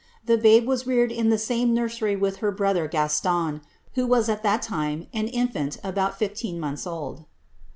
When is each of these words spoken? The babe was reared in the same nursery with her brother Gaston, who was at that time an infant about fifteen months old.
The 0.25 0.35
babe 0.35 0.65
was 0.67 0.87
reared 0.87 1.11
in 1.11 1.29
the 1.29 1.37
same 1.37 1.75
nursery 1.75 2.15
with 2.15 2.37
her 2.37 2.49
brother 2.51 2.87
Gaston, 2.87 3.61
who 3.93 4.07
was 4.07 4.29
at 4.29 4.41
that 4.41 4.63
time 4.63 5.05
an 5.13 5.27
infant 5.27 5.77
about 5.83 6.17
fifteen 6.17 6.59
months 6.59 6.87
old. 6.87 7.25